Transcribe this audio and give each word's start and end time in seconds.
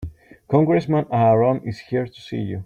Congressman 0.49 1.05
Aaron 1.11 1.61
is 1.63 1.77
here 1.77 2.07
to 2.07 2.21
see 2.21 2.37
you. 2.37 2.59